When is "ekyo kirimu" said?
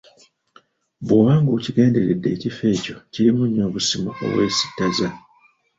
2.75-3.43